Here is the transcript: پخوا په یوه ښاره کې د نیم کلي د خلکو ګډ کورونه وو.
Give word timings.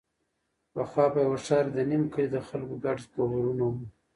پخوا 0.73 1.05
په 1.13 1.19
یوه 1.25 1.37
ښاره 1.45 1.69
کې 1.69 1.73
د 1.75 1.79
نیم 1.89 2.03
کلي 2.13 2.27
د 2.31 2.37
خلکو 2.47 2.75
ګډ 2.85 2.99
کورونه 3.13 3.63
وو. 3.69 3.81